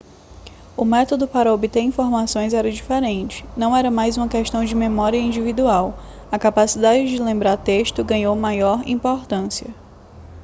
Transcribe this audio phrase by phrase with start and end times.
[0.75, 5.93] o método para obter informações era diferente não era mais uma questão de memória individual
[6.31, 9.67] a capacidade de lembrar texto ganhou maior importância